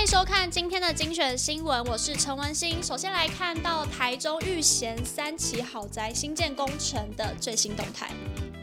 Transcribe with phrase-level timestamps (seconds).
[0.00, 2.82] 欢迎收看今天的精选新闻，我是陈文心。
[2.82, 8.08] 首先来看到台中玉贤三期豪宅新建工程的最新动态。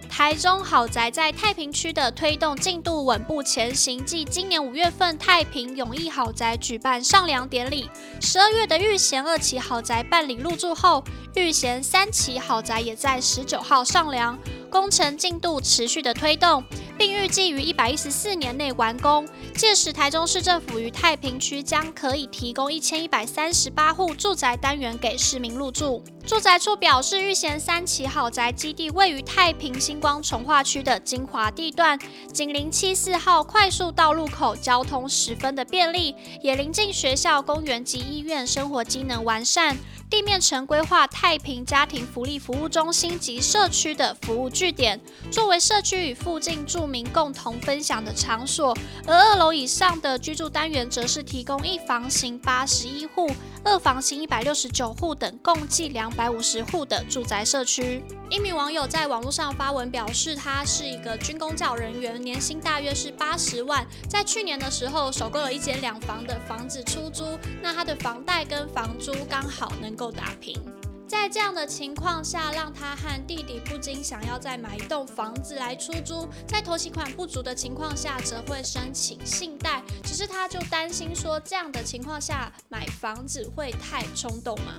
[0.09, 7.87] 台中豪宅在太平区的推动进度稳步前行，继今年五月份太平永义豪宅举办上梁典礼，
[8.19, 11.03] 十二月的玉贤二期豪宅办理入住后，
[11.35, 14.35] 玉贤三期豪宅也在十九号上梁，
[14.71, 16.63] 工程进度持续的推动。
[16.97, 26.03] 并预计于一百一十四年内完工，届时台中市政府于太平区将可以提供一千一百三十八户住宅单元给市民入住。
[26.27, 31.97] 住宅处表示，玉贤三期豪宅基地位于太平星光重划区的精华地段，
[32.33, 39.77] 紧邻七四号快速道路口，交通十分的便利，也临近学校、公园及医院，生活机能完善。
[40.09, 44.99] 地面曾规划太平家庭福利服务中心及社区的服务据点，
[45.31, 48.77] 作为社区与附近住民共同分享的场所。
[49.05, 53.29] 而二楼以上的居住单元则是提供一房型八十一户、
[53.65, 58.03] 二房型一百六十九户等，共计两百五十户的住宅社区。
[58.29, 70.59] 一名网友在网络上发文表示，他是一个军公教人员，年薪大约是八十万，在去年的时候首购了一间两房的房子出租，那他的房贷跟房租刚好能够打平，
[71.07, 76.27] 在这样的情况下，让他和弟弟不禁想要再买一栋房子来出租。
[76.45, 79.81] 在头期款不足的情况下，则会申请信贷。
[80.03, 84.73] 只是他就担心说，这样的情况下买房子会太冲动吗？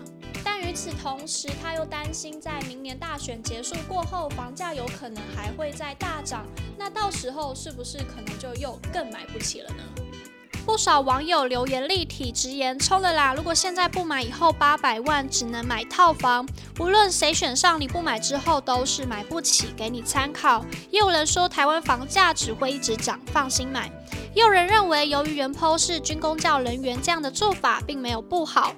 [0.68, 6.44] 与此同时，他又担心在明年大选结束过后，房价有可能还会再大涨。
[6.76, 9.82] 那到时候是不是可能就又更买不起了呢？
[10.66, 13.32] 不少网友留言立体直言：“冲了啦！
[13.32, 16.46] 如果现在不买，以后八百万只能买套房。
[16.78, 20.62] 无论谁选上，你不买之后都是买不起。”给你参考。
[20.90, 23.90] 也有人说，台湾房价只会一直涨，放心买。
[24.34, 28.74] 也有人认为，由于原剖是军工教人员，这样的做法并没有不好。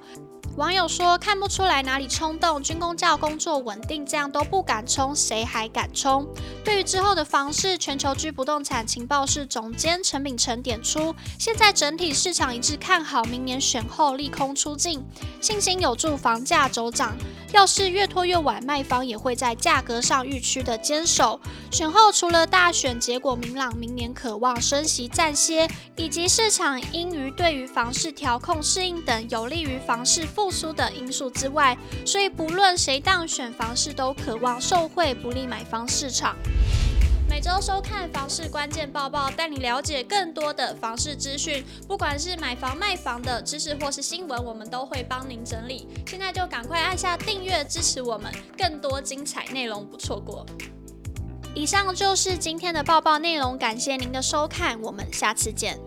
[0.56, 6.26] 网友说：“看不出来哪里冲动，军工教工作稳定，这样都不敢冲，谁还敢冲？”
[6.64, 15.02] 对于之后的房市，全球居不动产情报室总监陈秉承点出：“现在整体市场一致看好，明年选后利空出境，
[15.40, 17.16] 信心有助房价走涨。
[17.52, 21.40] 要是越拖越晚，卖方也会在价格上预期的坚守。
[21.70, 36.36] 选后除了大选结果明朗，明年渴望升息暂歇，以及市场因于对于房市调控适应等有利于房市复苏的因素之外，所以不论谁当选，房市都渴望受惠，不利买方市场。
[37.40, 45.88] 每周收看房市关键报报，带你了解更多的房市资讯，不管是买房卖房的知识或是新闻，我们都会帮您整理。
[46.06, 50.44] 现在就赶快按下订阅支持我们，更多精彩内容不错过。
[51.54, 55.80] 以上就是今天的报报内容，感谢您的收看，我们下次见。